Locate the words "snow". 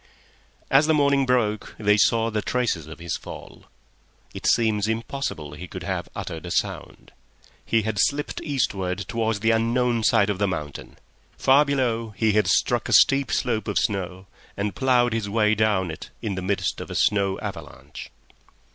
13.77-14.25, 16.95-17.37